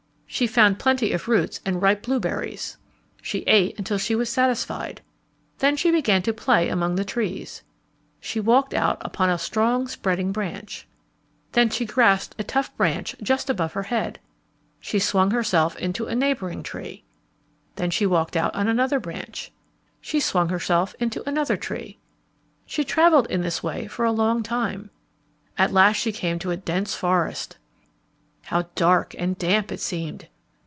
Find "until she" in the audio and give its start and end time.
3.77-4.15